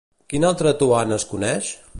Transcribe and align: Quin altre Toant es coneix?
Quin 0.33 0.47
altre 0.49 0.73
Toant 0.81 1.15
es 1.19 1.27
coneix? 1.35 1.75